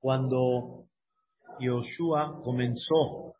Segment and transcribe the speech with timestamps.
[0.00, 0.84] cuando
[1.60, 3.34] Yoshua comenzó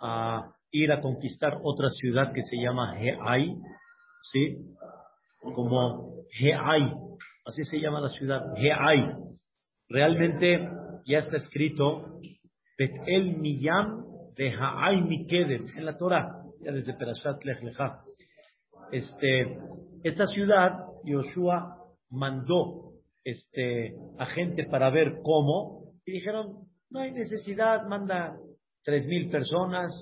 [0.00, 3.54] a ir a conquistar otra ciudad que se llama Heai,
[4.32, 4.56] ¿sí?
[5.54, 6.92] Como Heai,
[7.44, 9.14] así se llama la ciudad, Heai.
[9.88, 10.68] Realmente
[11.04, 12.18] ya está escrito
[12.78, 18.00] Bet el Miyam de Haai Mikedem en la Torah, ya desde Perashat Lech Lecha.
[18.90, 19.58] Este,
[20.02, 20.72] esta ciudad,
[21.04, 21.76] Yoshua
[22.10, 22.92] mandó
[23.24, 28.36] este, a gente para ver cómo, y dijeron, no hay necesidad, manda
[28.84, 29.92] tres mil personas,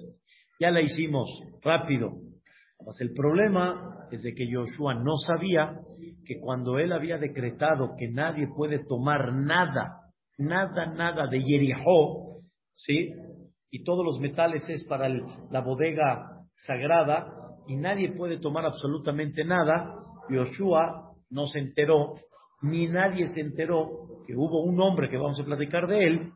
[0.59, 1.28] ya la hicimos
[1.62, 2.12] rápido.
[2.78, 5.80] Pues el problema es de que Yoshua no sabía
[6.24, 10.00] que cuando él había decretado que nadie puede tomar nada,
[10.38, 12.40] nada, nada de Jericó,
[12.73, 13.12] ¿sí?
[13.70, 17.32] Y todos los metales es para la bodega sagrada
[17.68, 19.95] y nadie puede tomar absolutamente nada,
[20.28, 22.14] Yoshua no se enteró,
[22.62, 26.32] ni nadie se enteró que hubo un hombre que vamos a platicar de él,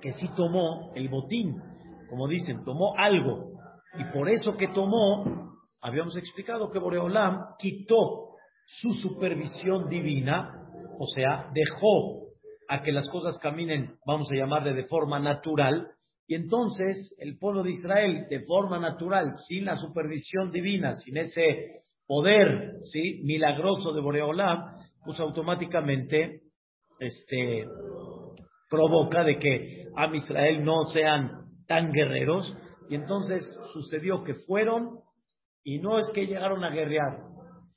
[0.00, 1.54] que sí tomó el botín,
[2.08, 3.50] como dicen, tomó algo.
[3.98, 5.52] Y por eso que tomó,
[5.82, 10.66] habíamos explicado que Boreolam quitó su supervisión divina,
[10.98, 12.28] o sea, dejó
[12.70, 15.88] a que las cosas caminen, vamos a llamarle de forma natural,
[16.26, 21.82] y entonces el pueblo de Israel, de forma natural, sin la supervisión divina, sin ese
[22.06, 23.20] poder ¿sí?
[23.24, 26.43] milagroso de Boreolam, pues automáticamente
[26.98, 27.66] este,
[28.70, 31.30] provoca de que Am Israel no sean
[31.66, 32.56] tan guerreros.
[32.88, 33.42] Y entonces
[33.72, 35.00] sucedió que fueron
[35.62, 37.18] y no es que llegaron a guerrear,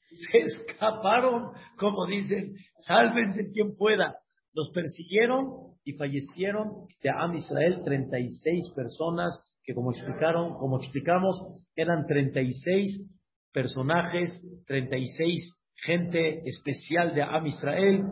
[0.32, 4.16] se escaparon, como dicen, sálvense quien pueda.
[4.54, 11.36] Los persiguieron y fallecieron de Am Israel 36 personas que como explicaron, como explicamos,
[11.76, 13.06] eran 36
[13.52, 18.04] personajes, 36 gente especial de Am Israel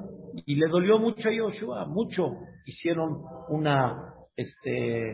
[0.45, 2.29] y le dolió mucho a Yoshua, mucho.
[2.65, 5.11] Hicieron una, este,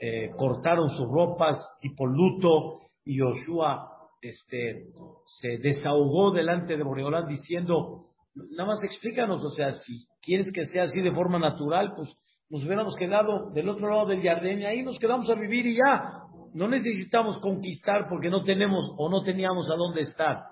[0.00, 4.86] eh, cortaron sus ropas tipo luto y Yoshua este,
[5.26, 10.84] se desahogó delante de Boreolán diciendo, nada más explícanos, o sea, si quieres que sea
[10.84, 12.08] así de forma natural, pues
[12.48, 15.76] nos hubiéramos quedado del otro lado del jardín y ahí nos quedamos a vivir y
[15.76, 16.20] ya.
[16.54, 20.44] No necesitamos conquistar porque no tenemos o no teníamos a dónde estar.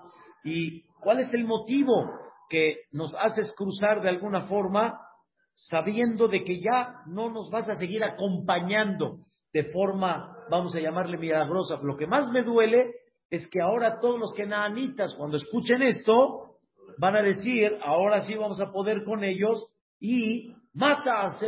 [0.43, 2.09] ¿Y cuál es el motivo
[2.49, 4.99] que nos haces cruzar de alguna forma
[5.53, 9.19] sabiendo de que ya no nos vas a seguir acompañando
[9.53, 11.79] de forma, vamos a llamarle milagrosa?
[11.83, 12.91] Lo que más me duele
[13.29, 16.57] es que ahora todos los que naanitas, cuando escuchen esto,
[16.97, 19.67] van a decir, ahora sí vamos a poder con ellos
[19.99, 21.39] y mata a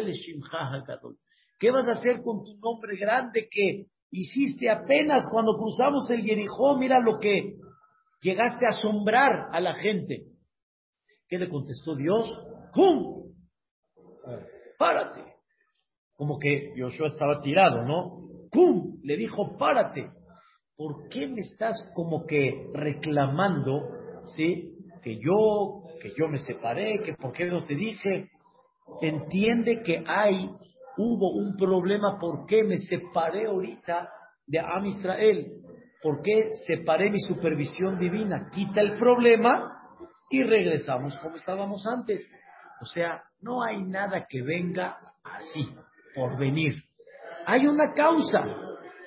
[1.59, 6.77] ¿Qué vas a hacer con tu nombre grande que hiciste apenas cuando cruzamos el Jericó?
[6.77, 7.55] Mira lo que
[8.21, 10.27] llegaste a asombrar a la gente.
[11.27, 12.27] ¿Qué le contestó Dios?
[12.73, 13.33] ¡Cum!
[14.77, 15.23] Párate.
[16.15, 18.49] Como que Joshua estaba tirado, ¿no?
[18.51, 18.99] ¡Cum!
[19.03, 20.11] Le dijo, párate.
[20.75, 23.89] ¿Por qué me estás como que reclamando,
[24.35, 24.75] ¿sí?
[25.05, 28.31] que yo, que yo me separé, que por qué no te dije.
[29.03, 30.49] Entiende que hay,
[30.97, 34.09] hubo un problema, ¿por qué me separé ahorita
[34.47, 35.61] de Am Israel?
[36.01, 38.49] ¿Por qué separé mi supervisión divina?
[38.51, 39.81] Quita el problema
[40.29, 42.29] y regresamos como estábamos antes.
[42.81, 45.67] O sea, no hay nada que venga así,
[46.13, 46.75] por venir.
[47.45, 48.45] Hay una causa.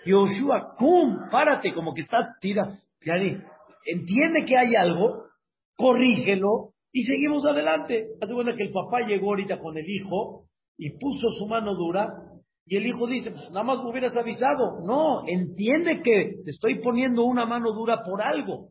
[0.05, 1.29] Yoshua, ¡cum!
[1.31, 2.79] Párate, como que está tira.
[3.85, 5.25] Entiende que hay algo
[5.77, 8.09] corrígelo y seguimos adelante.
[8.21, 12.09] Hace cuenta que el papá llegó ahorita con el hijo y puso su mano dura
[12.69, 14.81] y el hijo dice, pues nada más me hubieras avisado.
[14.85, 18.69] No, entiende que te estoy poniendo una mano dura por algo.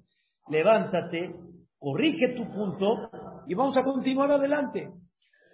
[0.49, 1.33] Levántate,
[1.79, 3.09] corrige tu punto
[3.47, 4.89] y vamos a continuar adelante.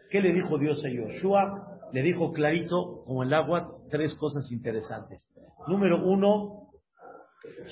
[0.10, 1.80] ¿Qué le dijo Dios a Yoshua?
[1.92, 5.28] Le dijo clarito, como el agua, tres cosas interesantes.
[5.68, 6.68] Número uno,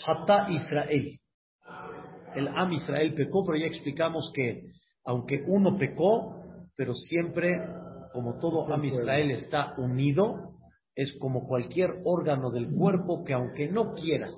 [0.06, 1.22] Hatta Israel
[2.36, 4.72] el Am Israel pecó, pero ya explicamos que
[5.04, 6.36] aunque uno pecó,
[6.76, 7.60] pero siempre,
[8.14, 10.51] como todo Am Israel está unido,
[10.96, 14.34] es como cualquier órgano del cuerpo que aunque no quieras,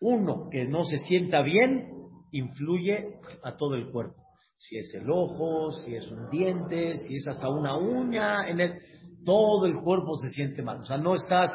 [0.00, 1.90] uno que no se sienta bien,
[2.32, 4.22] influye a todo el cuerpo.
[4.56, 8.78] Si es el ojo, si es un diente, si es hasta una uña, en el,
[9.24, 10.80] todo el cuerpo se siente mal.
[10.80, 11.50] O sea, no estás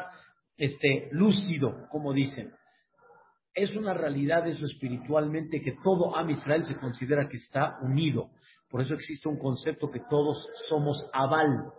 [0.56, 2.52] este, lúcido, como dicen
[3.54, 8.30] es una realidad eso espiritualmente que todo Am Israel se considera que está unido.
[8.68, 11.72] Por eso existe un concepto que todos somos aval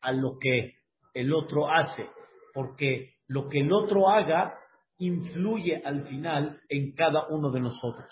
[0.00, 0.74] a lo que
[1.14, 2.08] el otro hace,
[2.52, 4.58] porque lo que el otro haga
[4.98, 8.06] influye al final en cada uno de nosotros.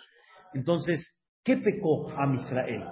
[0.54, 1.06] Entonces,
[1.44, 2.84] ¿qué pecó Am Israel?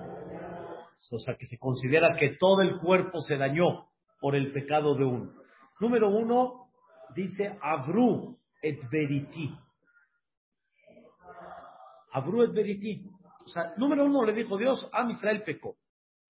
[1.13, 3.87] o sea que se considera que todo el cuerpo se dañó
[4.21, 5.33] por el pecado de uno.
[5.81, 6.69] Número uno,
[7.15, 9.51] dice Abru et Veriti.
[12.13, 13.03] Abru et Veriti.
[13.45, 15.77] O sea, número uno le dijo Dios, a Israel pecó.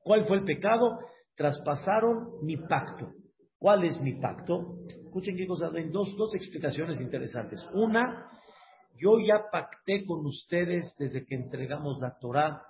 [0.02, 1.00] ¿Cuál fue el pecado?
[1.34, 3.12] Traspasaron mi pacto.
[3.60, 4.78] ¿Cuál es mi pacto?
[4.88, 7.62] Escuchen qué cosa, hay dos, dos explicaciones interesantes.
[7.74, 8.30] Una,
[8.96, 12.62] yo ya pacté con ustedes desde que entregamos la Torah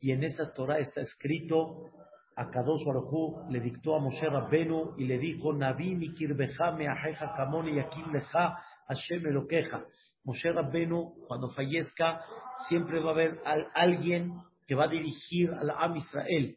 [0.00, 1.90] y en esa Torah está escrito,
[2.34, 7.76] a Kadosh Baruj le dictó a Moshe Rabbenu y le dijo, Nabi mikirbeja meajeja kamoni
[7.76, 9.84] yakim leja Hashem elokeja.
[10.24, 12.20] Moshe Rabbenu, cuando fallezca,
[12.68, 13.40] siempre va a haber
[13.74, 14.32] alguien
[14.66, 16.56] que va a dirigir al Am Israel.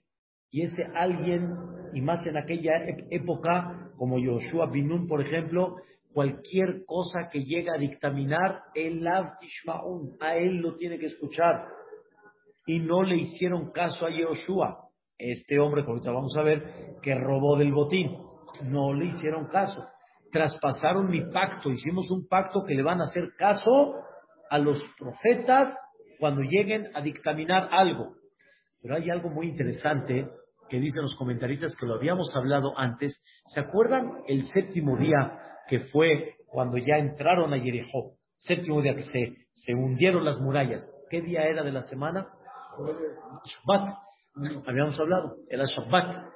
[0.49, 1.53] Y ese alguien,
[1.95, 2.73] y más en aquella
[3.09, 5.77] época, como Yoshua Binun, por ejemplo,
[6.13, 11.67] cualquier cosa que llegue a dictaminar, el a él lo tiene que escuchar
[12.65, 14.89] y no le hicieron caso a Yoshua.
[15.17, 18.11] Este hombre, como ahorita vamos a ver, que robó del botín.
[18.65, 19.81] No le hicieron caso.
[20.33, 21.69] Traspasaron mi pacto.
[21.69, 23.93] Hicimos un pacto que le van a hacer caso
[24.49, 25.73] a los profetas
[26.19, 28.15] cuando lleguen a dictaminar algo.
[28.81, 30.27] Pero hay algo muy interesante
[30.69, 33.21] que dicen los comentaristas que lo habíamos hablado antes.
[33.47, 38.17] ¿Se acuerdan el séptimo día que fue cuando ya entraron a Jericó?
[38.37, 40.87] Séptimo día que se, se hundieron las murallas.
[41.09, 42.27] ¿Qué día era de la semana?
[43.45, 43.95] Shabbat.
[44.67, 46.35] Habíamos hablado, era Shabbat.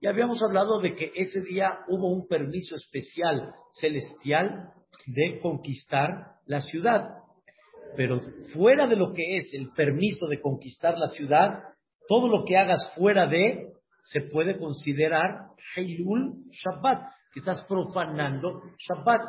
[0.00, 4.72] Y habíamos hablado de que ese día hubo un permiso especial celestial
[5.06, 7.08] de conquistar la ciudad.
[7.96, 8.20] Pero
[8.52, 11.62] fuera de lo que es el permiso de conquistar la ciudad,
[12.08, 13.72] todo lo que hagas fuera de
[14.02, 19.20] se puede considerar Heilul Shabbat, que estás profanando Shabbat.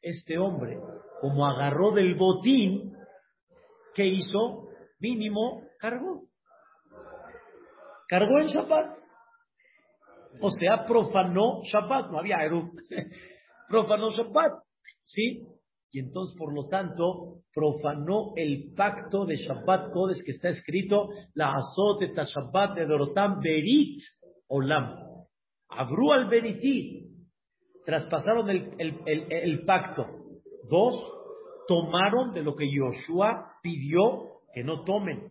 [0.00, 0.78] Este hombre,
[1.20, 2.92] como agarró del botín,
[3.94, 4.68] ¿qué hizo?
[5.00, 6.28] Mínimo cargó.
[8.08, 8.98] Cargó en Shabbat.
[10.40, 12.10] O sea, profanó Shabbat.
[12.10, 12.72] No había Eru.
[13.68, 14.62] profanó Shabbat.
[15.04, 15.44] ¿Sí?
[15.92, 21.54] Y entonces, por lo tanto, profanó el pacto de Shabbat Kodes que está escrito, la
[21.54, 24.00] azote Shabbat de Dorotam Berit
[24.48, 24.96] Olam.
[25.68, 27.08] Abru al Beriti.
[27.84, 30.06] Traspasaron el, el, el pacto.
[30.68, 30.94] Dos,
[31.68, 35.30] tomaron de lo que Yoshua pidió que no tomen.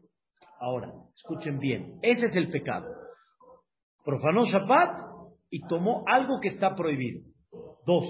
[0.59, 2.87] Ahora, escuchen bien, ese es el pecado.
[4.03, 4.99] Profanó Shabbat
[5.49, 7.21] y tomó algo que está prohibido.
[7.85, 8.05] Dos,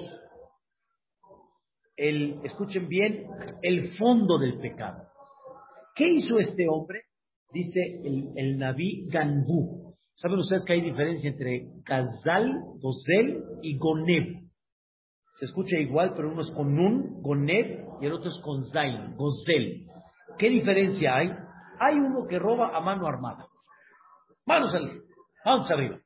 [1.95, 3.25] el, escuchen bien,
[3.61, 5.07] el fondo del pecado.
[5.95, 7.03] ¿Qué hizo este hombre?
[7.51, 9.95] Dice el, el Naví Ganbu.
[10.13, 14.41] ¿Saben ustedes que hay diferencia entre Gazal, Gozel y Goneb?
[15.39, 19.15] Se escucha igual, pero uno es con un, Goneb, y el otro es con Zain,
[19.15, 19.88] Gozel.
[20.38, 21.29] ¿Qué diferencia hay?
[21.79, 23.47] Hay uno que roba a mano armada.
[24.45, 25.01] Manos arriba.
[25.45, 25.99] Manos arriba.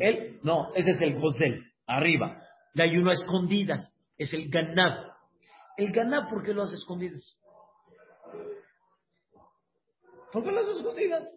[0.00, 2.42] Él, no, ese es el Gosel, arriba.
[2.74, 5.12] Y hay uno a escondidas, es el ganab.
[5.76, 7.38] El ganab, ¿por qué lo hace escondidas?
[10.32, 11.32] ¿Por qué lo hace escondidas?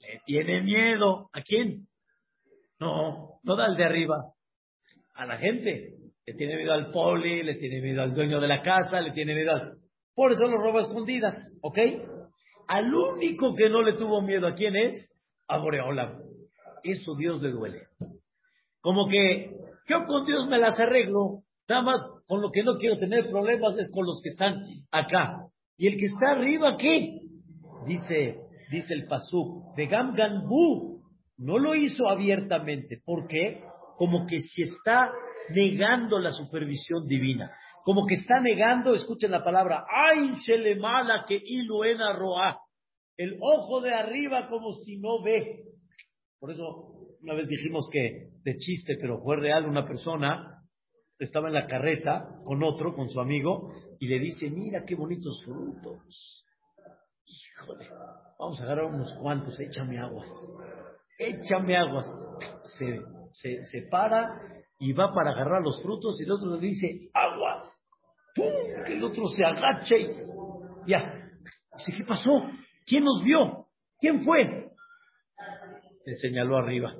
[0.00, 1.30] Le tiene miedo.
[1.32, 1.86] ¿A quién?
[2.78, 4.32] No, no da al de arriba.
[5.14, 5.94] A la gente.
[6.26, 9.34] Le tiene miedo al poli, le tiene miedo al dueño de la casa, le tiene
[9.34, 9.78] miedo al...
[10.14, 11.78] Por eso lo roba escondidas, ¿ok?
[12.66, 15.08] Al único que no le tuvo miedo, ¿a quién es?
[15.46, 16.20] A Boreolam.
[16.82, 17.86] Eso Dios le duele.
[18.80, 19.52] Como que
[19.88, 23.76] yo con Dios me las arreglo, nada más con lo que no quiero tener problemas
[23.78, 25.46] es con los que están acá.
[25.76, 27.20] Y el que está arriba, ¿qué?
[27.86, 28.38] Dice,
[28.70, 30.14] dice el Pasuk, de Gam
[30.48, 31.02] Bu,
[31.38, 33.00] no lo hizo abiertamente.
[33.04, 33.62] ¿Por qué?
[33.96, 35.10] Como que si está
[35.50, 37.50] negando la supervisión divina
[37.86, 40.32] como que está negando, escuchen la palabra, ay,
[40.80, 42.58] mala que iluena roa,
[43.16, 45.60] el ojo de arriba como si no ve.
[46.40, 46.95] Por eso
[47.26, 50.62] una vez dijimos que de chiste, pero fue real, una persona
[51.18, 55.42] estaba en la carreta con otro, con su amigo, y le dice, mira qué bonitos
[55.44, 56.46] frutos.
[57.24, 57.88] Híjole,
[58.38, 60.30] vamos a agarrar unos cuantos, échame aguas,
[61.18, 62.08] échame aguas.
[62.78, 63.00] Se,
[63.32, 64.40] se, se para
[64.78, 67.68] y va para agarrar los frutos y el otro le dice, aguas.
[68.36, 68.84] ¡Pum!
[68.86, 71.28] Que el otro se agache y ya.
[71.76, 72.30] Dice, ¿qué pasó?
[72.86, 73.66] ¿Quién nos vio?
[73.98, 74.70] ¿Quién fue?
[76.04, 76.94] Le señaló arriba.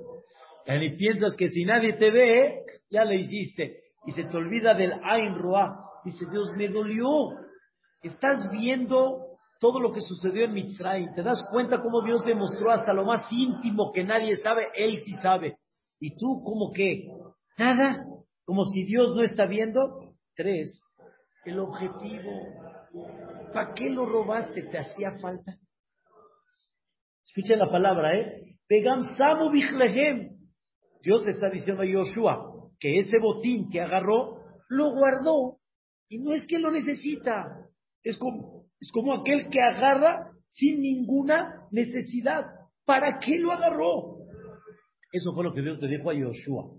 [0.67, 3.83] Y piensas que si nadie te ve, ya le hiciste.
[4.07, 5.79] Y se te olvida del Ain Roa.
[6.05, 7.31] Dice, Dios, me dolió.
[8.03, 11.13] Estás viendo todo lo que sucedió en Mitzray.
[11.15, 14.69] ¿Te das cuenta cómo Dios demostró hasta lo más íntimo que nadie sabe?
[14.75, 15.57] Él sí sabe.
[16.01, 17.07] ¿Y tú cómo qué?
[17.59, 18.05] Nada,
[18.45, 20.15] como si Dios no está viendo.
[20.35, 20.83] Tres,
[21.45, 22.31] el objetivo.
[23.55, 24.63] ¿Para qué lo robaste?
[24.65, 25.57] ¿Te hacía falta?
[27.25, 28.57] Escuchen la palabra, ¿eh?
[28.69, 29.51] Pegam samu
[31.03, 34.39] Dios le está diciendo a Yoshua que ese botín que agarró
[34.69, 35.59] lo guardó
[36.09, 37.67] y no es que lo necesita.
[38.03, 42.45] Es como, es como aquel que agarra sin ninguna necesidad.
[42.85, 44.19] ¿Para qué lo agarró?
[45.13, 46.71] Eso fue lo que Dios le dijo a Yoshua.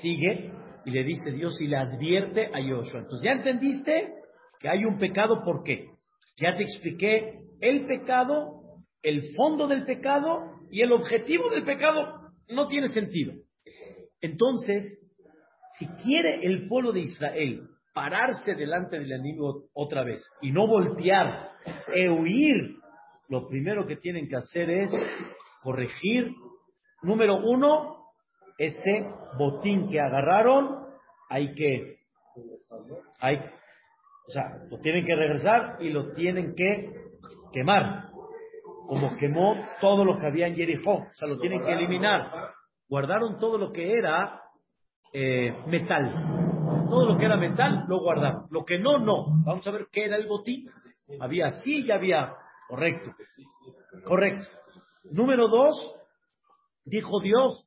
[0.00, 0.52] Sigue
[0.84, 3.00] y le dice Dios y le advierte a Yoshua.
[3.00, 4.14] Entonces ya entendiste
[4.60, 5.90] que hay un pecado, ¿por qué?
[6.38, 12.25] Ya te expliqué el pecado, el fondo del pecado y el objetivo del pecado.
[12.48, 13.34] No tiene sentido.
[14.20, 14.98] Entonces,
[15.78, 21.50] si quiere el pueblo de Israel pararse delante del enemigo otra vez y no voltear
[21.94, 22.76] e huir,
[23.28, 24.90] lo primero que tienen que hacer es
[25.62, 26.30] corregir,
[27.02, 27.96] número uno,
[28.58, 29.04] ese
[29.38, 30.86] botín que agarraron,
[31.28, 31.98] hay que,
[33.20, 36.92] hay, o sea, lo tienen que regresar y lo tienen que
[37.52, 38.05] quemar,
[38.86, 42.52] como quemó todo lo que había en Jericó, o sea, lo tienen que eliminar.
[42.88, 44.40] Guardaron todo lo que era
[45.12, 46.46] eh, metal
[46.88, 48.46] todo lo que era metal lo guardaron.
[48.50, 49.26] Lo que no, no.
[49.44, 50.68] Vamos a ver qué era el botín.
[51.20, 52.32] Había sí y había.
[52.68, 53.14] Correcto.
[54.04, 54.46] Correcto.
[55.04, 55.94] Número dos,
[56.84, 57.64] dijo Dios,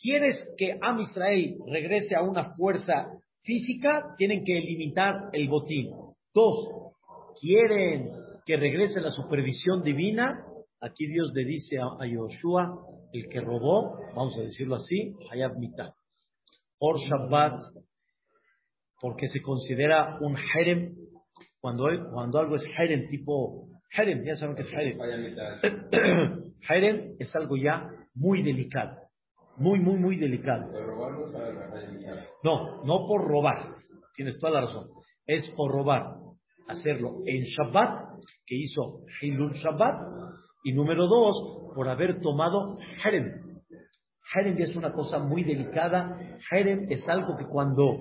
[0.00, 3.10] ¿quieres que Am Israel regrese a una fuerza
[3.42, 4.14] física?
[4.16, 5.90] Tienen que eliminar el botín.
[6.32, 6.68] Dos,
[7.40, 8.10] ¿quieren
[8.44, 10.44] que regrese la supervisión divina?
[10.80, 12.76] Aquí Dios le dice a, Yoshua,
[13.12, 15.94] el que robó, vamos a decirlo así, Hayab Mitah
[16.82, 17.62] por Shabbat,
[19.00, 20.96] porque se considera un harem,
[21.60, 24.98] cuando, cuando algo es harem, tipo harem, ya saben que es harem.
[26.68, 28.96] harem es algo ya muy delicado,
[29.58, 30.72] muy, muy, muy delicado.
[32.42, 33.76] No, no por robar,
[34.16, 34.88] tienes toda la razón,
[35.24, 36.16] es por robar,
[36.66, 38.00] hacerlo en Shabbat,
[38.46, 40.32] que hizo Hilul Shabbat,
[40.64, 43.52] y número dos, por haber tomado harem,
[44.34, 46.18] Harem es una cosa muy delicada.
[46.50, 47.98] Harem es algo que cuando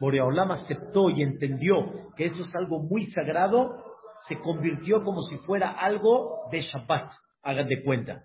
[0.00, 3.84] Boreolam aceptó y entendió que esto es algo muy sagrado,
[4.26, 8.22] se convirtió como si fuera algo de Shabbat, hagan de cuenta.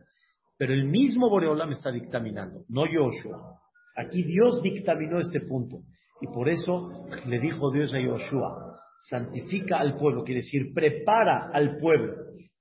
[0.57, 3.59] Pero el mismo Boreolam está dictaminando, no Yoshua.
[3.95, 5.77] Aquí Dios dictaminó este punto.
[6.21, 6.89] Y por eso
[7.27, 8.72] le dijo Dios a Yoshua,
[9.07, 12.15] santifica al pueblo, quiere decir, prepara al pueblo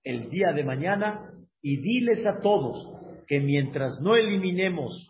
[0.05, 1.31] el día de mañana
[1.61, 2.89] y diles a todos,
[3.27, 5.09] que mientras no eliminemos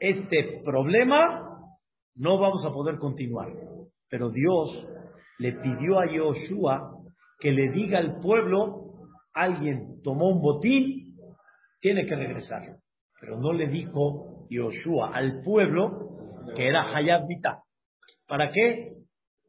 [0.00, 1.60] este problema,
[2.14, 3.48] no vamos a poder continuar.
[4.08, 4.86] Pero Dios
[5.38, 6.96] le pidió a Yoshua
[7.38, 8.92] que le diga al pueblo,
[9.34, 11.16] alguien tomó un botín,
[11.80, 12.76] tiene que regresar.
[13.20, 16.08] Pero no le dijo Yoshua al pueblo
[16.56, 17.26] que era Hayab
[18.26, 19.01] ¿Para qué?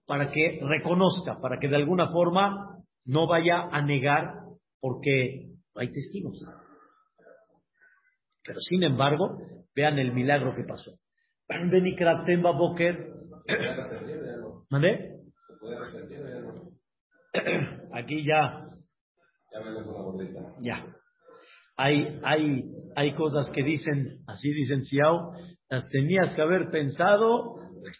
[0.05, 4.35] Para que reconozca, para que de alguna forma no vaya a negar,
[4.79, 6.39] porque hay testigos.
[8.45, 9.37] Pero sin embargo,
[9.75, 10.91] vean el milagro que pasó.
[14.69, 15.13] ¿Mandé?
[17.93, 18.63] Aquí ya.
[20.61, 20.85] Ya.
[21.75, 22.63] Hay, hay,
[22.95, 25.33] hay cosas que dicen, así dicen Siao,
[25.73, 27.55] las tenías que haber pensado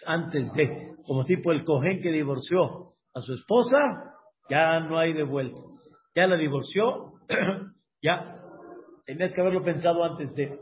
[0.05, 3.79] antes de, como tipo el cojén que divorció a su esposa,
[4.47, 5.59] ya no hay de vuelta.
[6.15, 7.13] Ya la divorció,
[8.03, 8.39] ya
[9.07, 10.55] Tenías que haberlo pensado antes de.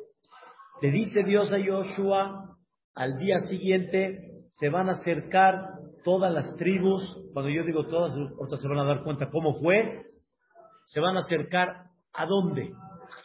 [0.82, 2.56] Le dice Dios a Joshua,
[2.96, 5.68] al día siguiente se van a acercar
[6.06, 7.04] todas las tribus,
[7.34, 10.06] cuando yo digo todas, otras se van a dar cuenta cómo fue,
[10.86, 12.72] se van a acercar a dónde.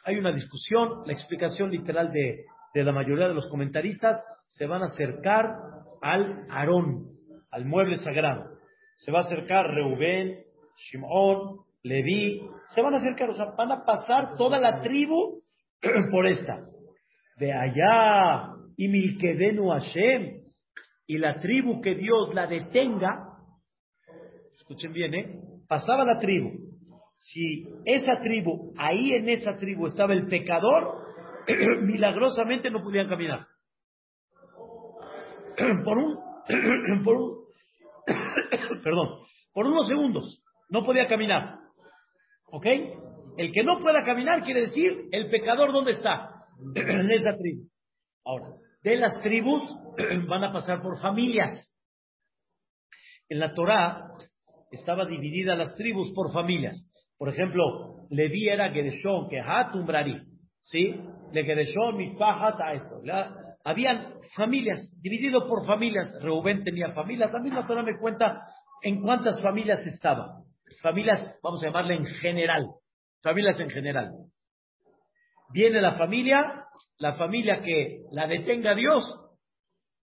[0.05, 2.45] Hay una discusión, la explicación literal de,
[2.77, 5.57] de la mayoría de los comentaristas, se van a acercar
[6.03, 7.07] al Aarón,
[7.51, 8.51] al mueble sagrado.
[8.97, 10.45] Se va a acercar Reubén,
[10.77, 15.43] Shimón, Leví, se van a acercar, o sea, van a pasar toda la tribu
[16.11, 16.67] por esta.
[17.39, 20.43] De allá, y Milkedenu Hashem,
[21.07, 23.39] y la tribu que Dios la detenga,
[24.53, 25.41] escuchen bien, ¿eh?
[25.67, 26.51] Pasaba la tribu.
[27.17, 31.07] Si esa tribu, ahí en esa tribu estaba el pecador,
[31.83, 33.47] milagrosamente no podían caminar.
[35.85, 36.19] Por un,
[37.05, 37.47] por un,
[38.85, 39.09] perdón,
[39.53, 41.59] por unos segundos, no podía caminar.
[42.53, 42.67] ¿Ok?
[43.39, 46.37] El que no pueda caminar quiere decir el pecador dónde está?
[46.75, 47.69] en esa tribu.
[48.25, 49.63] Ahora, de las tribus
[50.29, 51.71] van a pasar por familias.
[53.29, 54.11] En la Torá
[54.71, 56.91] estaba dividida las tribus por familias.
[57.19, 60.23] Por ejemplo, Leví era Gereshon, que Hatumbrari,
[60.61, 60.95] ¿sí?
[61.33, 63.01] De Gereshon, Mispahat, a esto.
[63.65, 66.07] habían familias, dividido por familias.
[66.23, 67.33] Reubén tenía familias.
[67.33, 68.43] También la Torah me cuenta
[68.83, 70.47] en cuántas familias estaba
[70.83, 72.67] familias, vamos a llamarle en general,
[73.23, 74.11] familias en general.
[75.53, 76.65] Viene la familia,
[76.99, 79.05] la familia que la detenga Dios,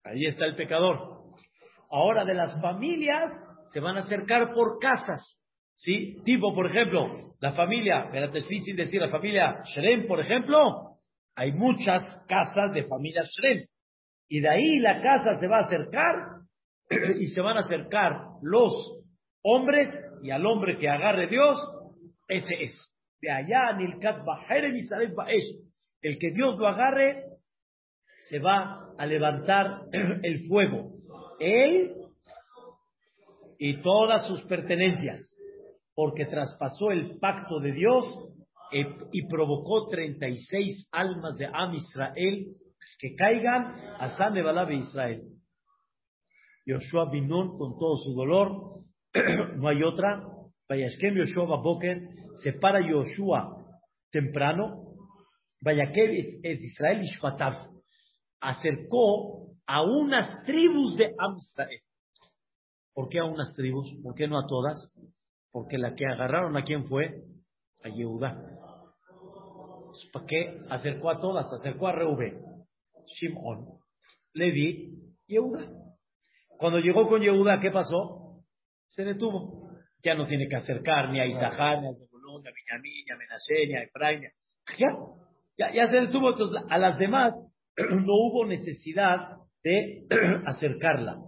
[0.04, 0.98] ahí está el pecador.
[1.90, 3.32] Ahora de las familias
[3.72, 5.40] se van a acercar por casas,
[5.76, 6.18] ¿sí?
[6.24, 10.93] Tipo, por ejemplo, la familia, espérate, es difícil decir, la familia Shrem, por ejemplo,
[11.36, 13.66] hay muchas casas de familia Shrem.
[14.30, 16.16] Y de ahí la casa se va a acercar
[17.20, 18.74] y se van a acercar los
[19.42, 19.90] hombres
[20.22, 21.58] y al hombre que agarre Dios,
[22.28, 22.90] ese es.
[23.22, 23.78] De allá,
[26.02, 27.24] el que Dios lo agarre,
[28.30, 29.82] se va a levantar
[30.24, 30.92] el fuego.
[31.40, 31.94] Él
[33.58, 35.38] y todas sus pertenencias,
[35.96, 38.33] porque traspasó el pacto de Dios
[39.12, 42.56] y provocó 36 almas de Am Israel
[43.00, 45.24] que caigan a San de Israel.
[46.66, 48.84] Yoshua Binón con todo su dolor,
[49.58, 50.28] no hay otra.
[50.70, 52.02] Vayashkem Yoshua Baboker,
[52.42, 53.58] se para Yoshua
[54.12, 54.96] temprano.
[55.62, 57.70] Vayakem es Israel Ishpatav,
[58.42, 61.80] acercó a unas tribus de Am Israel.
[62.94, 63.90] ¿Por qué a unas tribus?
[64.04, 64.94] ¿Por qué no a todas?
[65.52, 67.24] Porque la que agarraron a quién fue?
[67.84, 68.63] A Yehuda.
[70.12, 70.60] ¿Para qué?
[70.70, 72.40] Acercó a todas, acercó a Reube,
[73.06, 73.80] Shimon,
[74.34, 74.94] Levi,
[75.28, 75.68] Yehuda.
[76.58, 78.44] Cuando llegó con Yehuda, ¿qué pasó?
[78.88, 79.70] Se detuvo.
[80.04, 83.14] Ya no tiene que acercar ni a Isahar, ni a Zebulun, ni a Benjamín, ni
[83.14, 84.22] a Menashe, ni a Efraín.
[84.78, 84.88] Ya,
[85.58, 86.32] ya, ya se detuvo.
[86.32, 87.34] Entonces, a las demás
[87.78, 90.06] no hubo necesidad de
[90.46, 91.20] acercarla.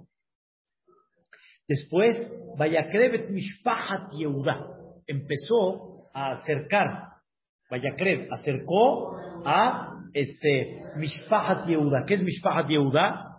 [1.68, 2.22] Después,
[2.58, 4.68] Vayakrevet Mishpahat Yehuda
[5.08, 7.15] empezó a acercar,
[7.76, 12.06] Vayakrev acercó a este Mishpahat Yehuda.
[12.08, 13.38] ¿Qué es Mishpahat Yehuda?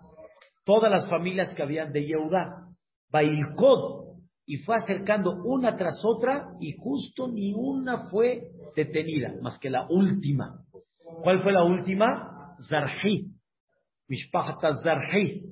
[0.64, 2.66] Todas las familias que habían de Yehuda.
[3.10, 8.42] Bailkod, y fue acercando una tras otra y justo ni una fue
[8.74, 10.60] detenida, más que la última.
[11.22, 12.56] ¿Cuál fue la última?
[12.68, 13.32] Zarhi.
[14.08, 15.42] Mishpahat Zarhi.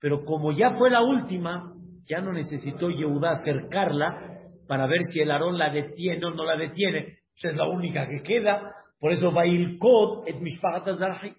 [0.00, 1.74] Pero como ya fue la última,
[2.08, 4.30] ya no necesitó Yehuda acercarla
[4.66, 7.19] para ver si el Aarón la detiene o no la detiene.
[7.40, 8.76] Esa es la única que queda.
[8.98, 11.32] Por eso Bailkot et Mishpahat Zarhi.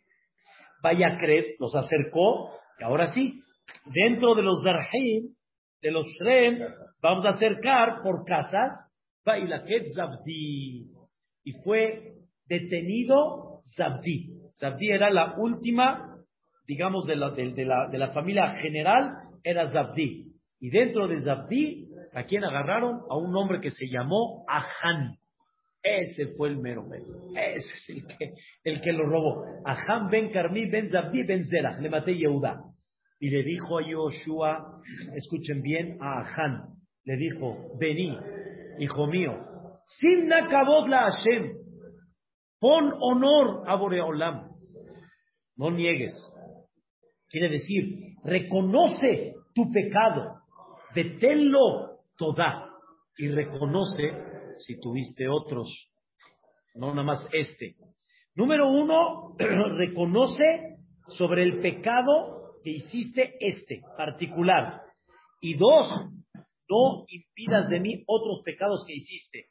[0.82, 3.40] Vaya creer, los acercó, y ahora sí,
[3.86, 5.36] dentro de los Zarhim,
[5.80, 6.58] de los Shrem,
[7.04, 8.74] vamos a acercar por casas,
[9.24, 10.90] Bailaket Zabdi.
[11.44, 12.16] Y fue
[12.48, 14.40] detenido Zabdi.
[14.60, 16.18] Zabdi era la última,
[16.66, 19.12] digamos, de la, de, la, de la familia general,
[19.44, 20.34] era Zabdi.
[20.60, 23.02] Y dentro de Zabdi, ¿a quién agarraron?
[23.08, 25.21] A un hombre que se llamó Ahan.
[25.84, 27.06] Ese fue el mero mero.
[27.36, 29.44] Ese es el que, el que lo robó.
[29.66, 31.80] Ahan ben Carmi ben Zabdi ben Zerach.
[31.80, 32.62] Le maté Yehuda.
[33.20, 34.82] Y le dijo a Yoshua,
[35.16, 36.76] escuchen bien, a Ahan.
[37.04, 38.18] Le dijo, vení,
[38.80, 39.34] hijo mío,
[39.86, 41.54] sin nakabot la Hashem.
[42.60, 44.50] Pon honor a Boreolam.
[45.58, 46.14] No niegues.
[47.30, 50.42] Quiere decir, reconoce tu pecado
[50.94, 52.70] deténlo toda
[53.18, 54.12] y reconoce
[54.58, 55.92] si tuviste otros,
[56.76, 57.76] no nada más este.
[58.36, 59.36] Número uno,
[59.78, 64.82] reconoce sobre el pecado que hiciste este particular.
[65.42, 66.10] Y dos,
[66.70, 69.48] no impidas de mí otros pecados que hiciste.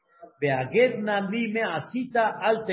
[1.62, 2.64] asita al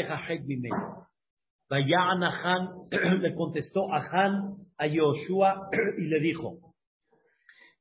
[3.21, 6.59] le contestó a Han a Yoshua y le dijo,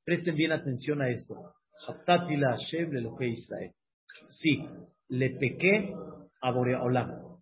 [0.04, 1.34] Presten bien atención a esto.
[4.30, 4.66] Sí,
[5.08, 5.94] le pequé
[6.40, 7.38] a Boreolam.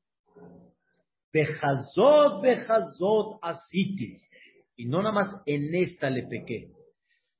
[1.32, 4.20] Bejazot, bejazot asiti.
[4.76, 6.70] Y no nada más en esta le pequé.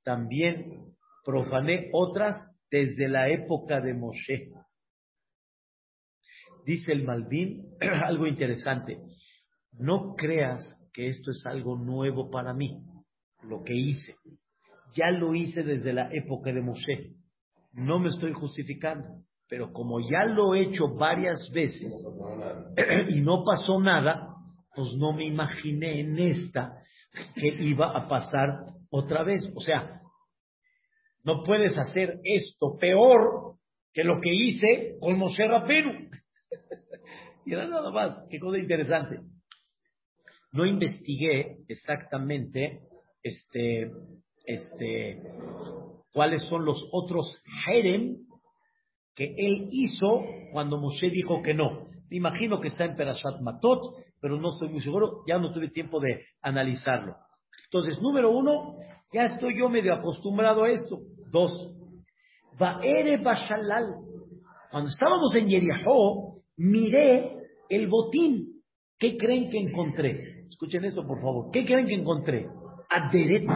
[0.02, 2.36] También profané otras
[2.70, 4.52] desde la época de Moshe.
[6.64, 8.98] Dice el Malvin algo interesante.
[9.72, 12.80] No creas que esto es algo nuevo para mí,
[13.42, 14.16] lo que hice
[14.94, 17.14] ya lo hice desde la época de Moshe.
[17.74, 21.92] No me estoy justificando, pero como ya lo he hecho varias veces
[23.08, 24.28] y no pasó nada,
[24.74, 26.78] pues no me imaginé en esta
[27.34, 29.42] que iba a pasar otra vez.
[29.54, 30.00] O sea,
[31.24, 33.56] no puedes hacer esto peor
[33.92, 36.10] que lo que hice con Moshe Rapenu.
[37.46, 39.20] y era nada más, qué cosa interesante.
[40.52, 42.80] No investigué exactamente
[43.22, 43.90] este,
[44.44, 45.22] este,
[46.14, 48.16] cuáles son los otros Jerem
[49.14, 50.22] que él hizo
[50.52, 51.88] cuando Moshe dijo que no.
[52.08, 53.80] Me imagino que está en Perashat Matot,
[54.20, 57.16] pero no estoy muy seguro, ya no tuve tiempo de analizarlo.
[57.66, 58.76] Entonces, número uno,
[59.12, 60.98] ya estoy yo medio acostumbrado a esto.
[61.30, 61.52] Dos,
[62.58, 63.94] Baere Bashalal,
[64.70, 67.36] Cuando estábamos en Yeriahó, miré
[67.68, 68.62] el botín.
[68.98, 70.44] ¿Qué creen que encontré?
[70.46, 71.50] Escuchen esto, por favor.
[71.52, 72.46] ¿Qué creen que encontré?
[72.88, 73.48] Aderet.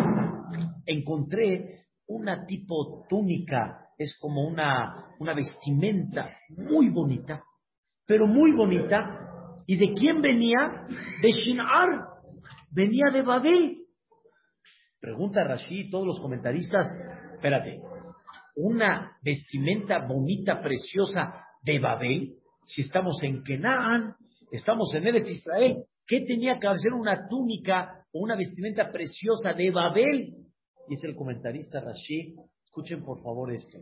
[0.86, 7.42] Encontré una tipo túnica, es como una, una vestimenta muy bonita,
[8.06, 9.24] pero muy bonita.
[9.66, 10.86] ¿Y de quién venía?
[11.22, 12.06] De Shinar.
[12.70, 13.78] Venía de Babel.
[15.00, 16.86] Pregunta Rashi, todos los comentaristas,
[17.34, 17.80] espérate,
[18.56, 24.16] una vestimenta bonita, preciosa de Babel, si estamos en Kenaan,
[24.50, 29.70] estamos en Eretz Israel, ¿qué tenía que hacer una túnica o una vestimenta preciosa de
[29.70, 30.34] Babel?
[30.88, 33.78] Dice el comentarista Rashi, escuchen por favor esto.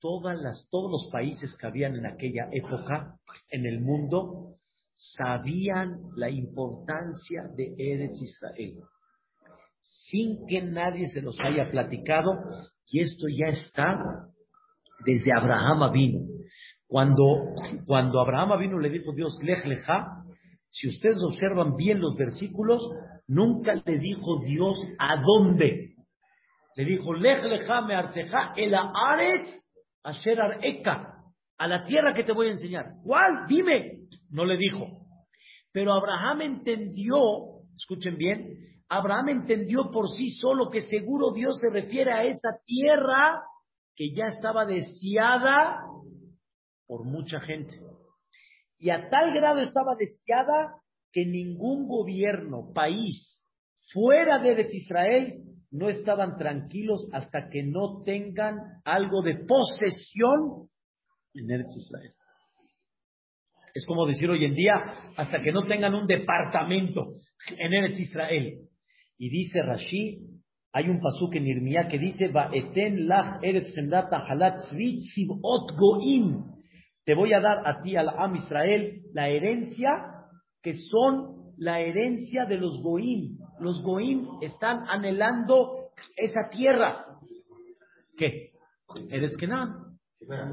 [0.00, 3.18] Todas las, todos los países que habían en aquella época
[3.50, 4.56] en el mundo
[4.92, 8.82] sabían la importancia de Eretz Israel
[10.10, 12.32] sin que nadie se los haya platicado,
[12.88, 14.26] y esto ya está
[15.04, 16.20] desde Abraham vino.
[16.86, 17.54] Cuando,
[17.86, 20.24] cuando Abraham vino le dijo Dios, lej leja,
[20.70, 22.82] si ustedes observan bien los versículos,
[23.28, 25.89] nunca le dijo Dios a dónde.
[26.76, 29.48] Le dijo, lej leja me arceja el aretz
[30.02, 31.14] asher eka,
[31.58, 32.86] a la tierra que te voy a enseñar.
[33.04, 33.46] ¿Cuál?
[33.46, 34.06] Dime.
[34.30, 34.86] No le dijo.
[35.72, 37.18] Pero Abraham entendió,
[37.76, 38.56] escuchen bien,
[38.88, 43.42] Abraham entendió por sí solo que seguro Dios se refiere a esa tierra
[43.94, 45.84] que ya estaba deseada
[46.86, 47.78] por mucha gente.
[48.78, 50.80] Y a tal grado estaba deseada
[51.12, 53.44] que ningún gobierno, país,
[53.92, 60.68] fuera de Israel, no estaban tranquilos hasta que no tengan algo de posesión
[61.34, 62.12] en Eretz Israel.
[63.72, 64.74] Es como decir hoy en día,
[65.16, 67.14] hasta que no tengan un departamento
[67.56, 68.68] en Eretz Israel.
[69.16, 70.18] Y dice Rashi,
[70.72, 74.60] hay un pasuk en Irmía que dice, Vaeten lach eretz halat
[75.76, 76.44] goim.
[77.04, 79.90] Te voy a dar a ti, al Am Israel, la herencia
[80.62, 83.39] que son la herencia de los goim.
[83.60, 87.06] Los goim están anhelando esa tierra.
[88.16, 88.52] ¿Qué?
[89.10, 89.98] Eres Kenan.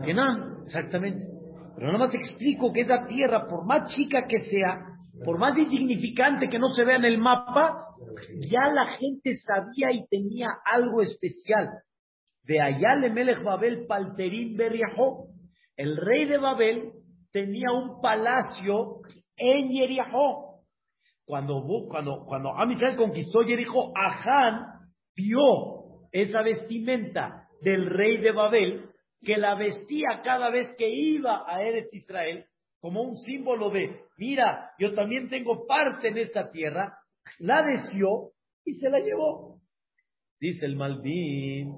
[0.03, 1.25] Kenan, exactamente.
[1.75, 6.49] Pero nada más explico que esa tierra, por más chica que sea, por más insignificante
[6.49, 7.87] que no se vea en el mapa,
[8.39, 11.69] ya la gente sabía y tenía algo especial.
[12.43, 15.27] De allá le Babel Palterín Beriajó.
[15.75, 16.93] El rey de Babel
[17.31, 19.01] tenía un palacio
[19.35, 20.46] en Yeriajó.
[21.27, 28.85] Cuando, cuando, cuando Amisrael conquistó Jericó, Aján vio esa vestimenta del rey de Babel
[29.21, 32.45] que la vestía cada vez que iba a Eretz Israel
[32.79, 36.97] como un símbolo de, mira, yo también tengo parte en esta tierra,
[37.39, 38.31] la deseó
[38.63, 39.59] y se la llevó.
[40.39, 41.73] Dice el Malvin.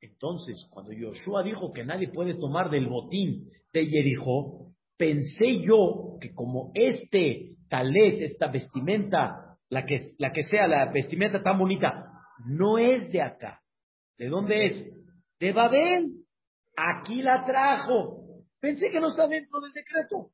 [0.00, 6.32] Entonces, cuando Yoshua dijo que nadie puede tomar del botín de Jericó, pensé yo que
[6.32, 12.10] como este talet, esta vestimenta, la que, la que sea la vestimenta tan bonita,
[12.46, 13.60] no es de acá.
[14.18, 14.90] ¿De dónde es?
[15.38, 16.12] De Babel.
[16.76, 18.26] Aquí la trajo.
[18.60, 20.30] Pensé que no está dentro del decreto.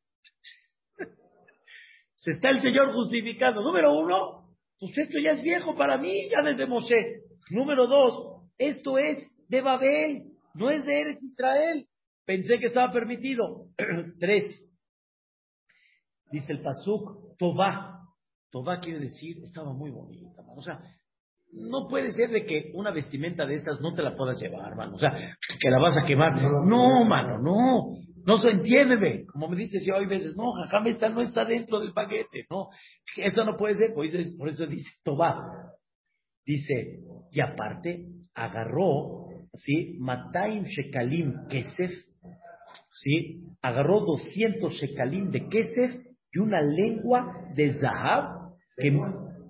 [2.17, 3.63] Se está el Señor justificando.
[3.63, 7.23] Número uno, pues esto ya es viejo para mí, ya desde Moshe.
[7.51, 11.87] Número dos, esto es de Babel, no es de Eretz Israel.
[12.25, 13.67] Pensé que estaba permitido.
[14.21, 14.65] Tres,
[16.33, 18.01] dice el Pasuk, Tobá.
[18.51, 20.81] Tobá quiere decir, estaba muy bonita, O sea,
[21.53, 24.95] no puede ser de que una vestimenta de estas no te la puedas llevar, mano.
[24.95, 25.11] O sea,
[25.61, 26.35] que la vas a quemar.
[26.67, 27.95] No, mano, no.
[28.25, 31.81] No se entiende, como me dices yo hay veces, no, jajam, esta no está dentro
[31.81, 32.69] del paquete, no,
[33.17, 35.73] esta no puede ser, por eso, por eso dice Tobá.
[36.45, 37.01] Dice,
[37.33, 39.97] y aparte, agarró, ¿sí?
[39.99, 41.91] Mataim Shekalim Kesef,
[42.93, 43.43] ¿sí?
[43.61, 48.91] Agarró 200 Shekalim de Kesef y una lengua de Zahab, que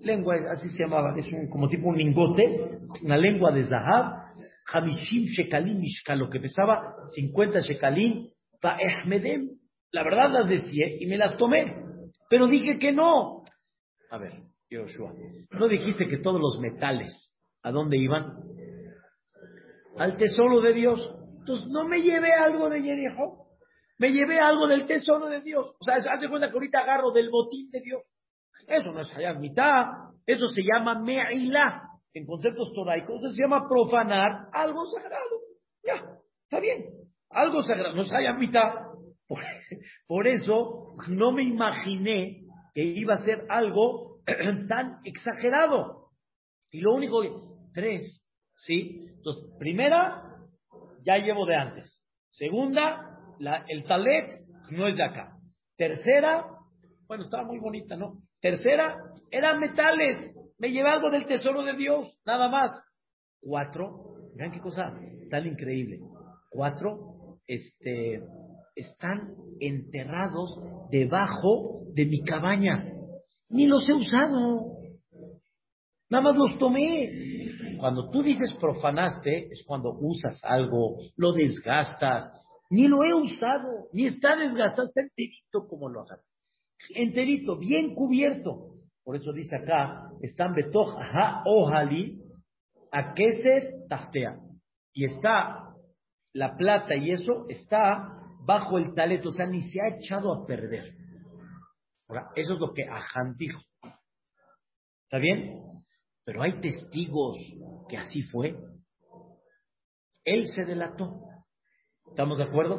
[0.00, 4.22] lengua, así se llamaba, es un, como tipo un lingote, una lengua de Zahab,
[4.72, 8.28] Hamishim Shekalim Mishka, que pesaba 50 Shekalim,
[9.92, 11.84] la verdad las decía y me las tomé,
[12.28, 13.44] pero dije que no.
[14.10, 14.32] A ver,
[14.70, 15.12] Joshua,
[15.50, 18.38] ¿no dijiste que todos los metales, ¿a dónde iban?
[19.98, 21.14] Al tesoro de Dios.
[21.40, 23.41] Entonces no me llevé algo de Jericho,
[23.98, 25.74] me llevé algo del tesoro de Dios.
[25.80, 28.02] O sea, hace cuenta que ahorita agarro del botín de Dios.
[28.66, 29.84] Eso no es allá mitad,
[30.26, 31.88] eso se llama me'ilá.
[32.14, 35.40] En conceptos toraicos, se llama profanar algo sagrado.
[35.82, 35.94] Ya,
[36.44, 37.02] está bien
[37.32, 38.70] algo sagrado, no haya mitad.
[40.06, 42.42] Por, eso no me imaginé
[42.74, 44.20] que iba a ser algo
[44.68, 46.10] tan exagerado.
[46.70, 47.22] Y lo único,
[47.72, 48.26] tres,
[48.56, 49.06] ¿sí?
[49.08, 50.22] Entonces, primera,
[51.02, 52.02] ya llevo de antes.
[52.28, 53.11] Segunda,
[53.68, 55.36] el talet no es de acá.
[55.76, 56.46] Tercera,
[57.06, 58.18] bueno, estaba muy bonita, ¿no?
[58.40, 58.96] Tercera,
[59.30, 60.34] eran metales.
[60.58, 62.72] Me llevé algo del tesoro de Dios, nada más.
[63.40, 64.92] Cuatro, vean qué cosa
[65.30, 65.98] tan increíble.
[66.50, 68.22] Cuatro, este,
[68.76, 70.58] están enterrados
[70.90, 72.84] debajo de mi cabaña.
[73.48, 74.78] Ni los he usado.
[76.08, 77.48] Nada más los tomé.
[77.78, 82.30] Cuando tú dices profanaste, es cuando usas algo, lo desgastas.
[82.72, 86.24] Ni lo he usado, ni está desgastado, está enterito como lo hagas.
[86.94, 88.76] Enterito, bien cubierto.
[89.04, 92.22] Por eso dice acá, están betoj ha ohali,
[92.90, 94.38] a keset tahtea.
[94.94, 95.74] Y está
[96.32, 100.46] la plata y eso está bajo el talento, o sea, ni se ha echado a
[100.46, 100.94] perder.
[102.08, 103.60] Ahora, eso es lo que Ajan dijo.
[105.04, 105.60] ¿Está bien?
[106.24, 107.36] Pero hay testigos
[107.90, 108.56] que así fue.
[110.24, 111.31] Él se delató.
[112.12, 112.78] ¿Estamos de acuerdo?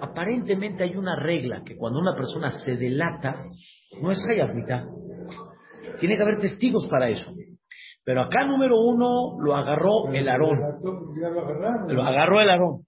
[0.00, 3.36] Aparentemente hay una regla que cuando una persona se delata,
[4.00, 4.18] no es
[4.52, 4.82] mitad.
[6.00, 7.32] Tiene que haber testigos para eso.
[8.02, 10.58] Pero acá número uno lo agarró el Aarón.
[11.90, 12.84] Lo agarró el Aarón.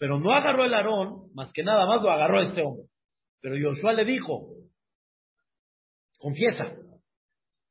[0.00, 2.86] Pero no agarró el Aarón, más que nada más lo agarró este hombre.
[3.40, 4.48] Pero Josué le dijo,
[6.18, 6.72] confiesa.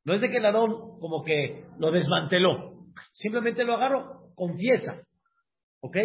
[0.06, 5.02] No es de que el Aarón como que lo desmanteló, simplemente lo agarró, confiesa.
[5.82, 5.98] ¿Ok?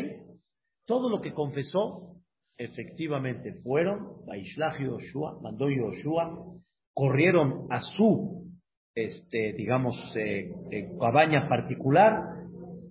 [0.86, 2.16] Todo lo que confesó,
[2.56, 6.54] efectivamente fueron, Baishlach Yoshua, mandó Yoshua,
[6.92, 8.50] corrieron a su,
[8.94, 12.34] este, digamos, eh, eh, cabaña particular,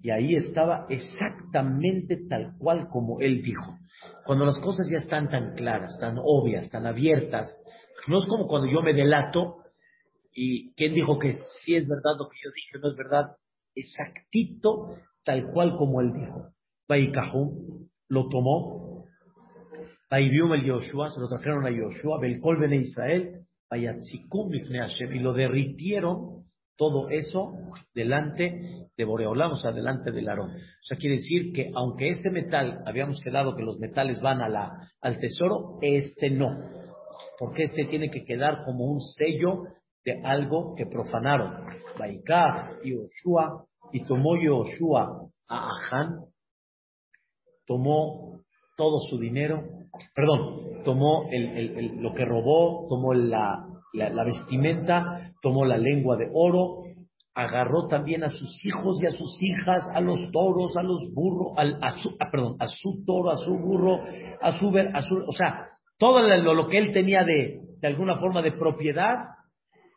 [0.02, 3.78] y ahí estaba exactamente tal cual como él dijo.
[4.26, 7.56] Cuando las cosas ya están tan claras, tan obvias, tan abiertas,
[8.08, 9.64] no es como cuando yo me delato
[10.34, 13.38] y quién dijo que sí es verdad lo que yo dije, no es verdad,
[13.76, 16.50] exactito, tal cual como él dijo.
[16.88, 19.06] Baikahum lo tomó,
[20.10, 23.44] Baibium el Yoshua, se lo trajeron a Yoshua, Belkol Bene Israel,
[23.76, 26.44] y lo derritieron
[26.76, 27.54] todo eso
[27.94, 30.52] delante de Boreolam, o sea, delante del Aarón.
[30.52, 34.50] O sea, quiere decir que aunque este metal, habíamos quedado que los metales van a
[34.50, 36.50] la, al tesoro, este no.
[37.38, 39.64] Porque este tiene que quedar como un sello
[40.04, 41.54] de algo que profanaron.
[41.98, 46.20] Baikar Yoshua, y tomó Yoshua a Aján,
[47.66, 48.42] tomó
[48.78, 49.64] todo su dinero,
[50.16, 56.84] perdón, tomó el, lo que robó, tomó la, la, vestimenta, tomó la lengua de oro,
[57.36, 61.54] agarró también a sus hijos y a sus hijas, a los toros, a los burros,
[61.58, 64.00] a, su, ah, perdón, a su toro, a su burro,
[64.42, 68.42] a su, a su o sea, todo lo, que él tenía de, de alguna forma
[68.42, 69.16] de propiedad,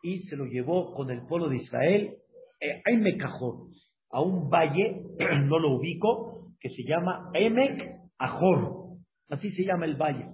[0.02, 2.14] y se lo llevó con el pueblo de Israel,
[2.60, 3.68] eh, a Emekajor,
[4.10, 5.02] a un valle,
[5.46, 8.96] no lo ubico, que se llama Emek Ajor.
[9.28, 10.26] Así se llama el valle.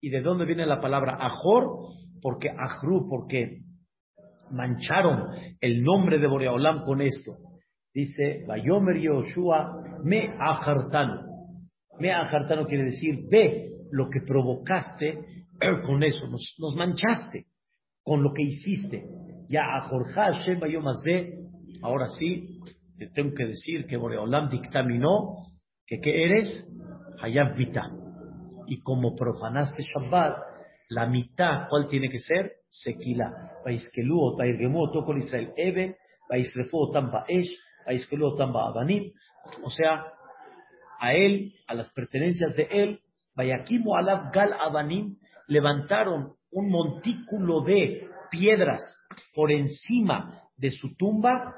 [0.00, 1.92] ¿Y de dónde viene la palabra Ajor?
[2.22, 3.58] Porque Ajru, porque
[4.50, 5.28] mancharon
[5.60, 7.32] el nombre de Boreolam con esto.
[7.92, 11.20] Dice, Bayomer Yoshua me ajartano.
[11.98, 15.18] Me ajartano quiere decir, ve lo que provocaste
[15.86, 17.44] con eso, nos, nos manchaste
[18.02, 19.04] con lo que hiciste.
[19.48, 20.60] Ya a Jorge Hashem
[21.82, 22.60] ahora sí,
[22.96, 25.47] te tengo que decir que Boreolam dictaminó
[25.88, 26.64] que ¿qué eres?
[27.20, 27.90] Hayab Vita.
[28.66, 30.36] Y como profanaste Shabbat,
[30.90, 32.52] la mitad, ¿cuál tiene que ser?
[32.68, 33.32] Sequila.
[33.64, 35.96] Vaiskelú o Tairgemú o Israel Eben,
[36.28, 37.50] Vaisrefu o Tamba Esh,
[37.86, 39.12] Vaiskelú o Tamba Abanim.
[39.64, 40.04] O sea,
[41.00, 43.00] a él, a las pertenencias de él,
[43.34, 48.82] Vayakimu Alab Gal Abanim, levantaron un montículo de piedras
[49.34, 51.54] por encima de su tumba,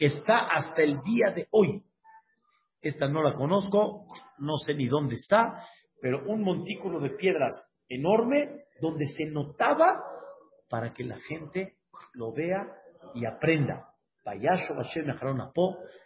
[0.00, 1.82] que está hasta el día de hoy.
[2.80, 4.06] Esta no la conozco,
[4.38, 5.62] no sé ni dónde está,
[6.00, 7.52] pero un montículo de piedras
[7.86, 10.02] enorme donde se notaba
[10.70, 11.74] para que la gente
[12.14, 12.66] lo vea
[13.12, 13.90] y aprenda.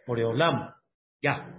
[0.09, 0.74] Moreolam,
[1.22, 1.54] ya,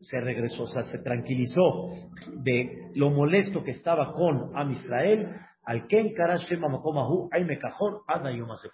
[0.00, 1.90] se regresó, o sea, se tranquilizó
[2.32, 8.04] de lo molesto que estaba con Am Israel, al Ken Karashema Makomahu, Aime Kajor,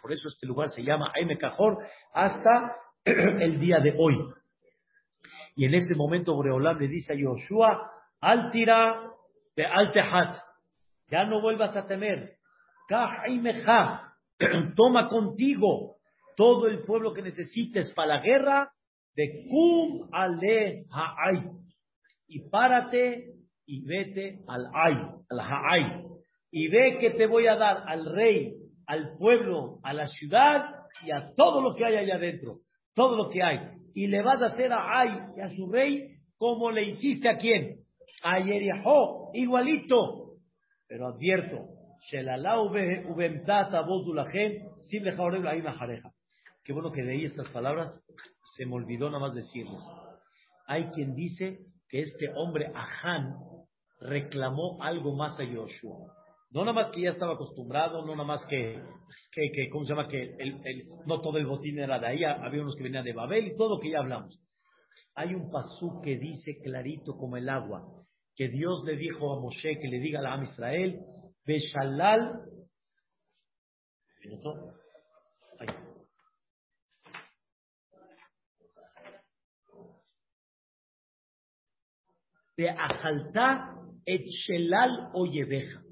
[0.01, 1.79] Por eso este lugar se llama Aime Kajor
[2.15, 4.17] hasta el día de hoy.
[5.57, 9.11] Y en ese momento le dice a Yoshua, al tira
[9.57, 9.93] de al
[11.09, 12.37] ya no vuelvas a temer.
[14.77, 15.97] Toma contigo
[16.37, 18.73] todo el pueblo que necesites para la guerra
[19.15, 21.51] de Kum ale Ha'ay.
[22.29, 23.35] Y párate
[23.67, 24.95] y vete al Ay,
[25.29, 26.05] al Ha'ay.
[26.53, 28.55] Y ve que te voy a dar al rey,
[28.87, 30.65] al pueblo, a la ciudad
[31.05, 32.61] y a todo lo que hay allá adentro.
[32.95, 33.59] Todo lo que hay.
[33.95, 37.37] Y le vas a hacer a Ay y a su rey como le hiciste a
[37.37, 37.81] quién?
[38.23, 40.37] A Yerijo, igualito.
[40.89, 41.69] Pero advierto,
[46.65, 48.03] Qué bueno que leí estas palabras,
[48.57, 49.81] se me olvidó nada más decirles.
[50.67, 53.35] Hay quien dice que este hombre, Aján,
[54.01, 56.20] reclamó algo más a Yoshua.
[56.51, 58.83] No nada más que ya estaba acostumbrado, no nada más que,
[59.71, 60.09] ¿cómo se llama?
[60.09, 63.47] Que el, no todo el botín era de ahí, había unos que venían de Babel
[63.47, 64.41] y todo lo que ya hablamos.
[65.15, 67.87] Hay un pasú que dice clarito como el agua,
[68.35, 71.01] que Dios le dijo a Moshe que le diga a la Am Israel,
[71.45, 72.43] Beshalal,
[82.57, 85.90] de Ajaltá et Shelal Oyebeja.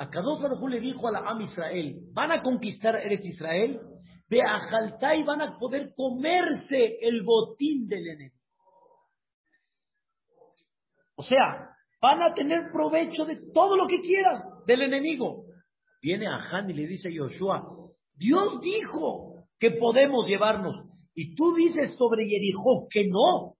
[0.00, 3.78] A Kadosh Baruj le dijo a la Am Israel, van a conquistar Eretz Israel,
[4.30, 8.40] de Ajaltá y van a poder comerse el botín del enemigo.
[11.16, 15.44] O sea, van a tener provecho de todo lo que quieran del enemigo.
[16.00, 17.62] Viene a Han y le dice a Yoshua,
[18.14, 20.76] Dios dijo que podemos llevarnos.
[21.12, 23.56] Y tú dices sobre Jericó que no.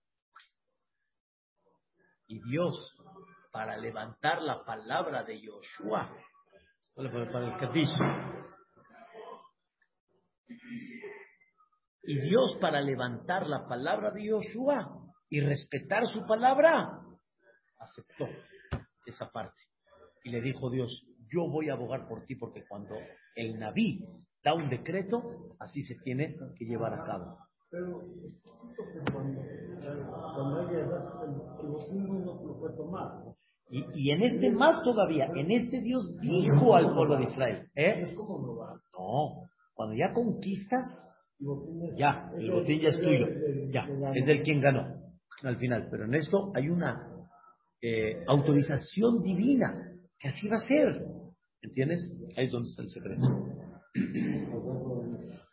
[2.25, 2.97] Y Dios,
[3.51, 5.39] para levantar la palabra de
[6.95, 7.89] Para el Kadish.
[12.03, 16.99] Y Dios para levantar la palabra de Yoshua y respetar su palabra,
[17.79, 18.27] aceptó
[19.05, 19.61] esa parte.
[20.23, 22.95] Y le dijo Dios, yo voy a abogar por ti porque cuando
[23.35, 24.05] el Naví
[24.43, 27.37] da un decreto, así se tiene que llevar a cabo.
[27.69, 28.01] Pero
[29.13, 29.41] cuando,
[30.33, 33.30] cuando el no lo puede tomar.
[33.71, 38.13] Y, en este más todavía, en este Dios dijo al pueblo de Israel, ¿eh?
[38.17, 40.83] No, cuando ya conquistas,
[41.97, 43.27] ya, el botín ya es tuyo,
[43.71, 45.01] ya, es del quien ganó
[45.43, 45.87] al final.
[45.89, 47.07] Pero en esto hay una
[47.81, 49.73] eh, autorización divina,
[50.19, 51.05] que así va a ser,
[51.61, 52.11] ¿entiendes?
[52.35, 53.21] Ahí es donde está el secreto.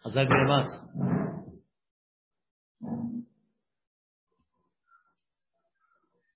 [0.05, 0.83] Hazal más.